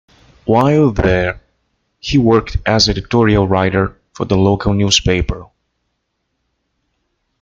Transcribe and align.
While 0.45 0.89
there 0.93 1.41
he 1.99 2.17
worked 2.17 2.57
as 2.65 2.89
editorial 2.89 3.47
writer 3.47 4.01
for 4.13 4.25
the 4.25 4.35
local 4.35 4.73
newspaper. 4.73 5.45